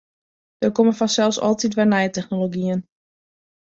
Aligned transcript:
Der 0.63 0.71
komme 0.77 0.95
fansels 1.01 1.39
altyd 1.47 1.73
wer 1.77 1.85
nije 1.93 2.13
technologyen. 2.17 2.79